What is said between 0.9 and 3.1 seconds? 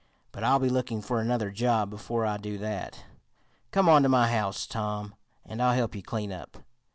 for another job before I do that.